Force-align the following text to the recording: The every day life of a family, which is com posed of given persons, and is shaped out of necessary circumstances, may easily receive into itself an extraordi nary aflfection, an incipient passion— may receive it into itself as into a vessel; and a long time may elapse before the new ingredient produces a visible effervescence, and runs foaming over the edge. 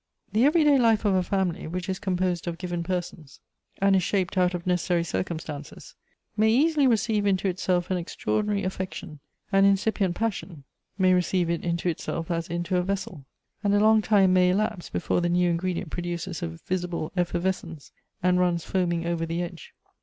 The 0.33 0.45
every 0.45 0.63
day 0.63 0.79
life 0.79 1.05
of 1.05 1.13
a 1.13 1.21
family, 1.21 1.67
which 1.67 1.87
is 1.87 1.99
com 1.99 2.17
posed 2.17 2.47
of 2.47 2.57
given 2.57 2.81
persons, 2.83 3.39
and 3.79 3.95
is 3.95 4.01
shaped 4.01 4.35
out 4.35 4.55
of 4.55 4.65
necessary 4.65 5.03
circumstances, 5.03 5.93
may 6.35 6.49
easily 6.51 6.87
receive 6.87 7.27
into 7.27 7.47
itself 7.47 7.91
an 7.91 8.03
extraordi 8.03 8.45
nary 8.47 8.61
aflfection, 8.63 9.19
an 9.51 9.63
incipient 9.65 10.15
passion— 10.15 10.63
may 10.97 11.13
receive 11.13 11.51
it 11.51 11.63
into 11.63 11.87
itself 11.87 12.31
as 12.31 12.47
into 12.49 12.77
a 12.77 12.81
vessel; 12.81 13.27
and 13.63 13.75
a 13.75 13.79
long 13.79 14.01
time 14.01 14.33
may 14.33 14.49
elapse 14.49 14.89
before 14.89 15.21
the 15.21 15.29
new 15.29 15.51
ingredient 15.51 15.91
produces 15.91 16.41
a 16.41 16.47
visible 16.47 17.11
effervescence, 17.15 17.91
and 18.23 18.39
runs 18.39 18.65
foaming 18.65 19.05
over 19.05 19.27
the 19.27 19.43
edge. 19.43 19.75